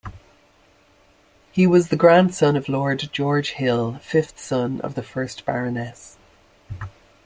He 1.51 1.67
was 1.67 1.89
the 1.89 1.95
grandson 1.95 2.55
of 2.55 2.67
Lord 2.67 3.07
George 3.13 3.51
Hill, 3.51 3.99
fifth 4.01 4.39
son 4.39 4.81
of 4.81 4.95
the 4.95 5.03
first 5.03 5.45
Baroness. 5.45 6.17